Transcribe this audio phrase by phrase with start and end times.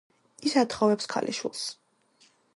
[0.49, 1.63] ის ათხოვებს ქალიშვილს.